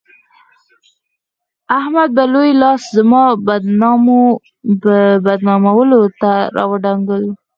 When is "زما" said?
2.95-3.23